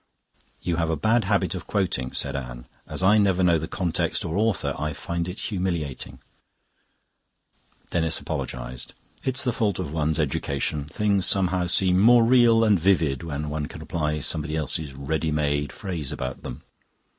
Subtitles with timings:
[0.67, 2.65] '""You have a bad habit of quoting," said Anne.
[2.87, 6.17] "As I never know the context or author, I find it humiliating."
[7.91, 8.95] Denis apologized.
[9.23, 10.85] "It's the fault of one's education.
[10.85, 15.71] Things somehow seem more real and vivid when one can apply somebody else's ready made
[15.71, 16.63] phrase about them.